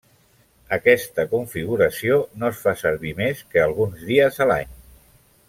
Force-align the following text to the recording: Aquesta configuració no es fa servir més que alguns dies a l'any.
Aquesta 0.77 1.25
configuració 1.33 2.17
no 2.39 2.49
es 2.55 2.63
fa 2.63 2.73
servir 2.81 3.13
més 3.21 3.45
que 3.53 3.63
alguns 3.67 4.03
dies 4.09 4.41
a 4.47 4.51
l'any. 4.55 4.75